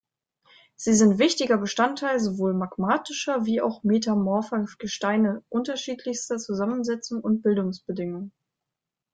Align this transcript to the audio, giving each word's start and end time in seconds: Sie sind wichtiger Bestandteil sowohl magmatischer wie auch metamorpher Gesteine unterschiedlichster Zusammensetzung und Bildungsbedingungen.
Sie 0.77 0.95
sind 0.95 1.19
wichtiger 1.19 1.59
Bestandteil 1.59 2.19
sowohl 2.19 2.55
magmatischer 2.55 3.45
wie 3.45 3.61
auch 3.61 3.83
metamorpher 3.83 4.65
Gesteine 4.79 5.43
unterschiedlichster 5.49 6.37
Zusammensetzung 6.39 7.21
und 7.21 7.43
Bildungsbedingungen. 7.43 8.33